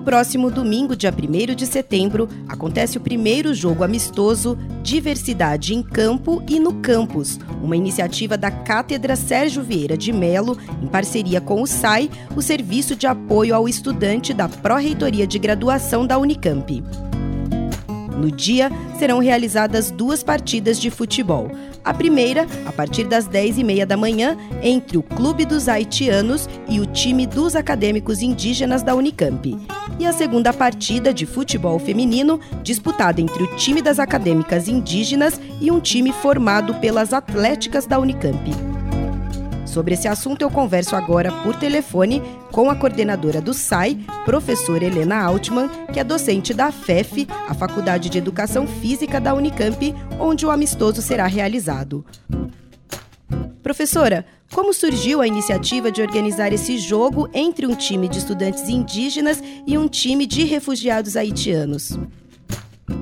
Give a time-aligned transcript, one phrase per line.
[0.00, 6.42] No próximo domingo, dia 1 de setembro, acontece o primeiro jogo amistoso Diversidade em Campo
[6.48, 11.66] e no Campus, uma iniciativa da Cátedra Sérgio Vieira de Melo, em parceria com o
[11.66, 16.82] SAI, o Serviço de Apoio ao Estudante da Pró-Reitoria de Graduação da Unicamp.
[18.16, 21.50] No dia, serão realizadas duas partidas de futebol.
[21.84, 26.86] A primeira, a partir das 10h30 da manhã, entre o Clube dos Haitianos e o
[26.86, 29.56] time dos acadêmicos indígenas da Unicamp.
[29.98, 35.70] E a segunda partida de futebol feminino, disputada entre o time das acadêmicas indígenas e
[35.70, 38.69] um time formado pelas atléticas da Unicamp.
[39.70, 45.22] Sobre esse assunto, eu converso agora por telefone com a coordenadora do SAI, professora Helena
[45.22, 50.50] Altman, que é docente da FEF, a Faculdade de Educação Física da Unicamp, onde o
[50.50, 52.04] amistoso será realizado.
[53.62, 59.40] Professora, como surgiu a iniciativa de organizar esse jogo entre um time de estudantes indígenas
[59.64, 61.96] e um time de refugiados haitianos?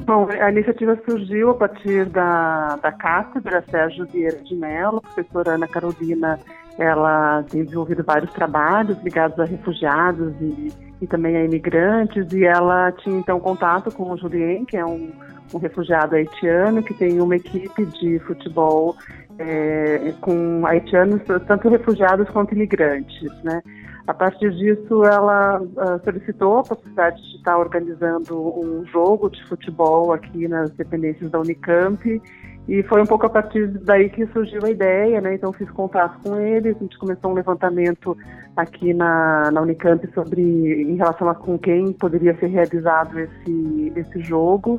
[0.05, 5.69] Bom, a iniciativa surgiu a partir da, da cátedra Sérgio Vieira de Mello, professora Ana
[5.69, 6.39] Carolina,
[6.79, 12.93] ela tem desenvolvido vários trabalhos ligados a refugiados e, e também a imigrantes, e ela
[12.93, 15.11] tinha então contato com o Julien, que é um,
[15.53, 18.97] um refugiado haitiano, que tem uma equipe de futebol
[19.39, 23.61] é, com haitianos, tanto refugiados quanto imigrantes, né?
[24.07, 30.15] A partir disso, ela uh, solicitou a possibilidade de estar organizando um jogo de futebol
[30.15, 32.23] aqui nas dependências da Unicamp
[32.69, 35.35] e foi um pouco a partir daí que surgiu a ideia, né?
[35.35, 38.15] Então fiz contato com eles, a gente começou um levantamento
[38.55, 40.43] aqui na, na Unicamp sobre
[40.83, 44.79] em relação a com quem poderia ser realizado esse, esse jogo.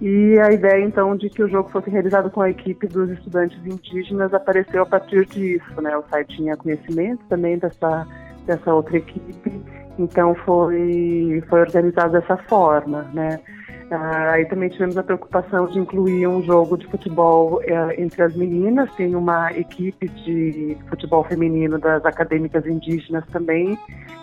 [0.00, 3.58] E a ideia, então, de que o jogo fosse realizado com a equipe dos estudantes
[3.64, 5.96] indígenas apareceu a partir disso, né?
[5.96, 8.06] O site tinha conhecimento também dessa
[8.46, 9.62] dessa outra equipe.
[9.98, 13.40] Então foi, foi organizado dessa forma, né?
[13.90, 18.90] Ah, também tivemos a preocupação de incluir um jogo de futebol eh, entre as meninas.
[18.94, 23.78] Tem uma equipe de futebol feminino das acadêmicas indígenas também.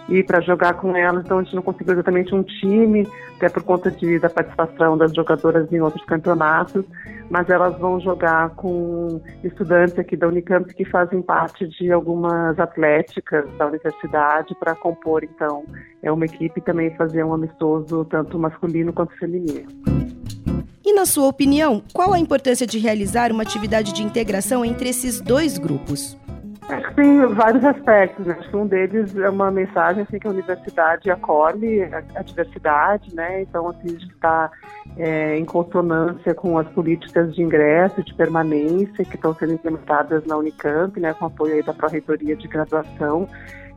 [0.10, 3.08] E para jogar com elas, então a gente não conseguiu exatamente um time,
[3.38, 6.84] até por conta de, da participação das jogadoras em outros campeonatos
[7.32, 13.50] mas elas vão jogar com estudantes aqui da Unicamp que fazem parte de algumas atléticas
[13.58, 15.64] da universidade para compor, então,
[16.04, 19.70] é uma equipe também fazer um amistoso tanto masculino quanto feminino.
[20.84, 25.22] E na sua opinião, qual a importância de realizar uma atividade de integração entre esses
[25.22, 26.18] dois grupos?
[26.72, 28.38] Acho que tem vários aspectos, né?
[28.40, 33.42] Acho que um deles é uma mensagem assim, que a universidade acolhe a, diversidade, né?
[33.42, 34.50] Então, assim, gente está
[34.98, 40.38] é, em consonância com as políticas de ingresso, de permanência que estão sendo implementadas na
[40.38, 41.14] Unicamp, né?
[41.14, 43.28] Com apoio da Pró-Reitoria de Graduação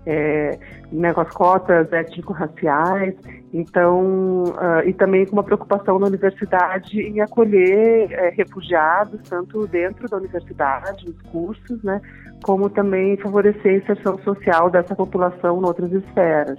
[0.06, 0.58] é,
[0.92, 3.14] né, com as cotas étnico-raciais,
[3.52, 10.08] então, uh, e também com uma preocupação na universidade em acolher é, refugiados, tanto dentro
[10.08, 12.00] da universidade, nos cursos, né,
[12.42, 16.58] como também favorecer a inserção social dessa população em outras esferas.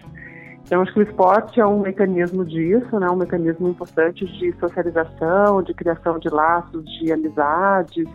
[0.65, 5.61] Então, acho que o esporte é um mecanismo disso, né, um mecanismo importante de socialização,
[5.61, 8.07] de criação de laços, de amizades.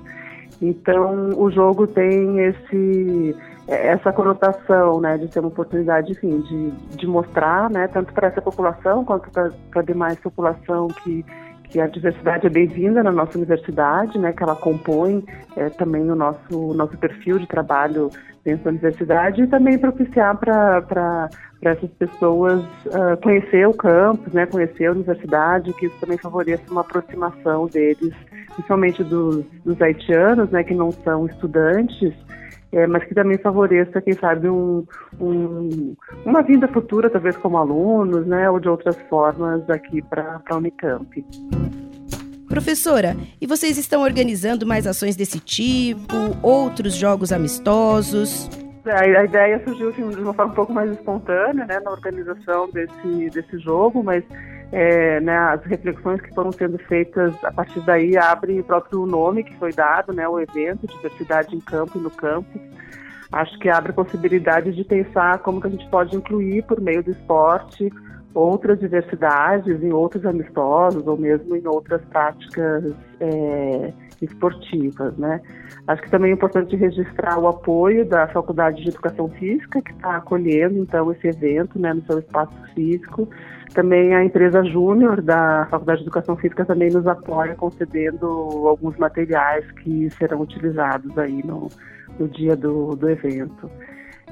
[0.61, 3.37] Então, o jogo tem esse
[3.71, 8.43] essa conotação, né, de ter uma oportunidade, enfim, de, de mostrar, né, tanto para essa
[8.43, 11.25] população quanto para a demais população que
[11.71, 15.25] que a diversidade é bem-vinda na nossa universidade, né, que ela compõe
[15.57, 18.11] é, também o nosso nosso perfil de trabalho
[18.45, 21.29] dentro da universidade e também propiciar para
[21.63, 26.81] essas pessoas uh, conhecer o campus, né, conhecer a universidade, que isso também favoreça uma
[26.81, 28.15] aproximação deles,
[28.55, 32.15] principalmente dos, dos haitianos, né, que não são estudantes,
[32.73, 34.85] é, mas que também favoreça, quem sabe, um,
[35.21, 35.95] um,
[36.25, 41.25] uma vinda futura, talvez como alunos, né, ou de outras formas aqui para a Unicamp.
[42.49, 48.49] Professora, e vocês estão organizando mais ações desse tipo, outros jogos amistosos?
[48.87, 52.69] A, a ideia surgiu assim, de uma forma um pouco mais espontânea, né, na organização
[52.71, 54.25] desse, desse jogo, mas
[54.73, 59.43] é, né, as reflexões que foram sendo feitas a partir daí abre o próprio nome
[59.43, 62.61] que foi dado, né, o evento Diversidade em Campo e no Campo.
[63.33, 67.03] Acho que abre a possibilidade de pensar como que a gente pode incluir por meio
[67.03, 67.91] do esporte
[68.35, 75.41] outras diversidades em outros amistosos ou mesmo em outras práticas é, esportivas, né?
[75.87, 80.17] Acho que também é importante registrar o apoio da Faculdade de Educação Física, que está
[80.17, 83.29] acolhendo, então, esse evento né, no seu espaço físico.
[83.75, 88.27] Também a empresa Júnior da Faculdade de Educação Física também nos apoia, concedendo
[88.67, 91.69] alguns materiais que serão utilizados aí no,
[92.19, 93.71] no dia do, do evento.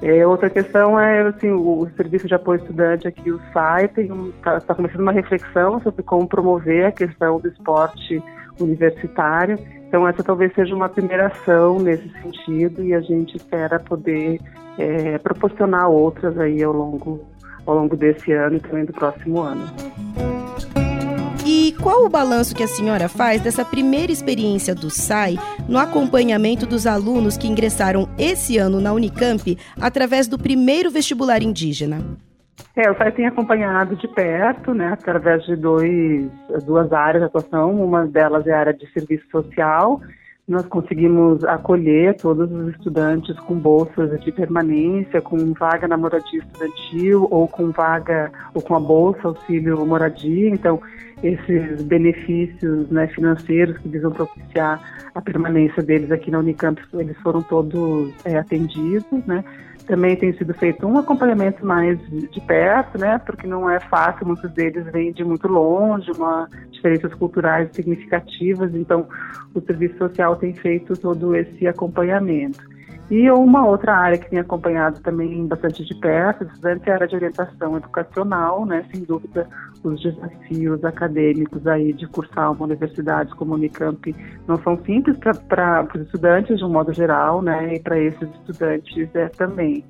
[0.01, 4.61] É, outra questão é assim, o, o, Serviço de Apoio Estudante aqui, o SAI, está
[4.61, 8.23] tá começando uma reflexão sobre como promover a questão do esporte
[8.61, 9.59] universitário.
[9.89, 14.39] Então, essa talvez seja uma primeira ação nesse sentido e a gente espera poder
[14.77, 17.25] é, proporcionar outras aí ao longo,
[17.65, 19.67] ao longo desse ano e também do próximo ano.
[21.47, 26.67] E qual o balanço que a senhora faz dessa primeira experiência do SAI no acompanhamento
[26.67, 32.05] dos alunos que ingressaram esse ano na Unicamp através do primeiro vestibular indígena?
[32.79, 36.31] É, o SAI tem acompanhado de perto, né, através de dois,
[36.65, 37.73] duas áreas de atuação.
[37.73, 40.01] Uma delas é a área de serviço social.
[40.47, 47.27] Nós conseguimos acolher todos os estudantes com bolsas de permanência, com vaga na moradia estudantil
[47.33, 50.49] ou com vaga ou com a bolsa auxílio moradia.
[50.49, 50.81] Então,
[51.21, 54.81] esses benefícios né, financeiros que visam propiciar
[55.13, 59.43] a permanência deles aqui na Unicamp, eles foram todos é, atendidos, né?
[59.89, 63.19] Também tem sido feito um acompanhamento mais de perto, né?
[63.25, 69.09] Porque não é fácil, muitos deles vêm de muito longe, uma diferenças culturais significativas, então
[69.55, 72.61] o serviço social tem feito todo esse acompanhamento.
[73.11, 77.09] E uma outra área que tem acompanhado também bastante de perto, estudantes, é a área
[77.09, 78.85] de orientação educacional, né?
[78.93, 79.49] Sem dúvida,
[79.83, 84.15] os desafios acadêmicos aí de cursar uma universidade como Unicamp
[84.47, 85.17] não são simples
[85.49, 87.77] para os estudantes de um modo geral, né?
[87.77, 89.83] E para esses estudantes é também.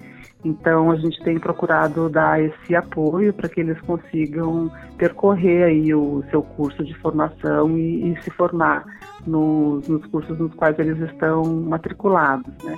[0.45, 6.23] Então a gente tem procurado dar esse apoio para que eles consigam percorrer aí o
[6.31, 8.85] seu curso de formação e, e se formar
[9.27, 12.77] nos, nos cursos nos quais eles estão matriculados, né?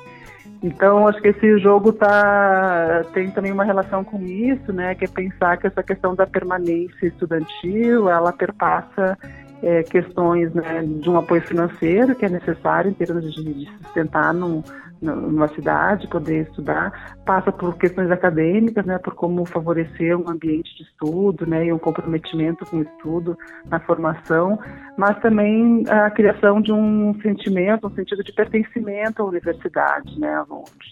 [0.62, 4.94] Então, acho que esse jogo tá, tem também uma relação com isso, né?
[4.94, 9.16] Que é pensar que essa questão da permanência estudantil, ela perpassa
[9.62, 14.34] é, questões né, de um apoio financeiro que é necessário em termos de, de sustentar
[14.34, 14.62] num,
[15.00, 20.82] numa cidade, poder estudar, passa por questões acadêmicas, né, por como favorecer um ambiente de
[20.82, 23.36] estudo, né, e um comprometimento com o estudo
[23.66, 24.58] na formação,
[24.96, 30.44] mas também a criação de um sentimento, um sentido de pertencimento à universidade, né,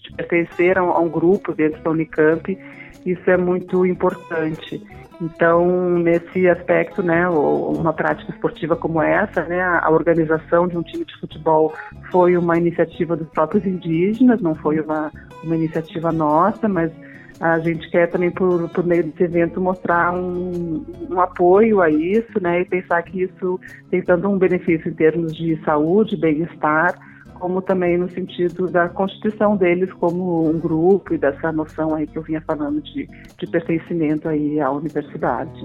[0.02, 2.58] de pertencer a um, a um grupo dentro da Unicamp,
[3.04, 4.82] isso é muito importante.
[5.20, 11.04] Então, nesse aspecto, né, uma prática esportiva como essa, né, a organização de um time
[11.04, 11.74] de futebol
[12.12, 15.10] foi uma iniciativa dos próprios indígenas, não foi uma,
[15.42, 16.92] uma iniciativa nossa, mas
[17.40, 22.40] a gente quer também, por, por meio desse evento, mostrar um, um apoio a isso,
[22.40, 23.60] né, e pensar que isso
[23.90, 26.94] tem tanto um benefício em termos de saúde, bem-estar,
[27.38, 32.18] como também no sentido da constituição deles como um grupo e dessa noção aí que
[32.18, 33.08] eu vinha falando de,
[33.38, 35.62] de pertencimento aí à universidade.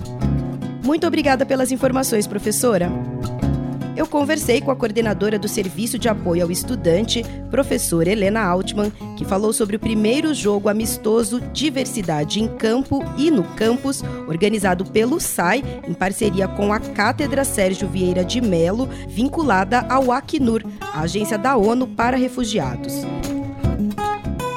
[0.84, 2.90] Muito obrigada pelas informações, professora.
[3.96, 9.24] Eu conversei com a coordenadora do Serviço de Apoio ao Estudante, professora Helena Altman, que
[9.24, 15.64] falou sobre o primeiro jogo amistoso Diversidade em Campo e no Campus, organizado pelo SAI,
[15.88, 21.56] em parceria com a Cátedra Sérgio Vieira de Melo, vinculada ao Acnur, a agência da
[21.56, 22.94] ONU para refugiados.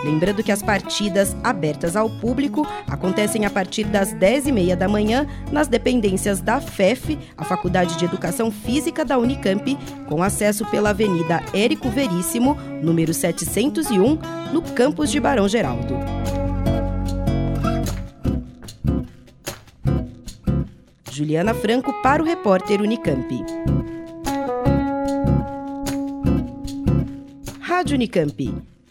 [0.06, 5.66] Lembrando que as partidas abertas ao público acontecem a partir das 10h30 da manhã nas
[5.66, 9.76] dependências da FEF, a Faculdade de Educação Física da Unicamp,
[10.08, 14.16] com acesso pela Avenida Érico Veríssimo, número 701,
[14.52, 15.96] no campus de Barão Geraldo.
[21.10, 23.44] Juliana Franco para o repórter Unicamp.
[27.60, 28.75] Rádio Unicamp.